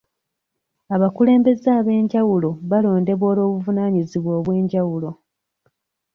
Abakulembeze 0.95 1.67
ab'enjawulo 1.79 2.49
balondebwa 2.69 3.25
olw'obuvunaanyizibwa 3.31 4.31
obw'enjawulo. 4.39 5.09